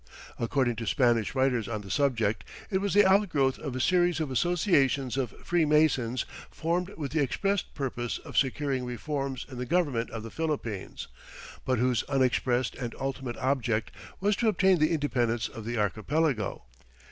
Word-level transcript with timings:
According 0.39 0.77
to 0.77 0.87
Spanish 0.87 1.35
writers 1.35 1.67
on 1.67 1.81
the 1.81 1.91
subject, 1.91 2.43
it 2.71 2.79
was 2.79 2.95
the 2.95 3.05
outgrowth 3.05 3.59
of 3.59 3.75
a 3.75 3.79
series 3.79 4.19
of 4.19 4.31
associations 4.31 5.15
of 5.15 5.29
Freemasons 5.43 6.25
formed 6.49 6.89
with 6.97 7.11
the 7.11 7.21
expressed 7.21 7.75
purpose 7.75 8.17
of 8.17 8.35
securing 8.35 8.83
reforms 8.83 9.45
in 9.47 9.59
the 9.59 9.65
government 9.67 10.09
of 10.09 10.23
the 10.23 10.31
Philippines, 10.31 11.07
but 11.65 11.77
whose 11.77 12.01
unexpressed 12.09 12.73
and 12.73 12.95
ultimate 12.99 13.37
object 13.37 13.91
was 14.19 14.35
to 14.37 14.47
obtain 14.47 14.79
the 14.79 14.89
independence 14.91 15.47
of 15.47 15.65
the 15.65 15.77
archipelago. 15.77 16.63